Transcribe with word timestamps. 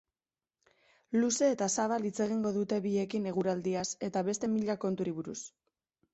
Luze 1.17 1.49
eta 1.55 1.67
zabal 1.83 2.07
hitz 2.11 2.13
egingo 2.25 2.53
dute 2.57 2.81
biekin 2.87 3.29
eguraldiaz 3.33 3.85
eta 4.09 4.27
beste 4.33 4.53
mila 4.57 4.79
konturi 4.87 5.17
buruz. 5.21 5.39